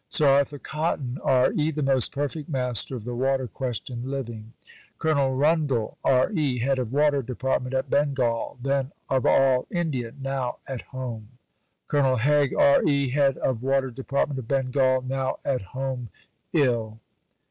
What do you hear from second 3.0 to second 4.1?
the water question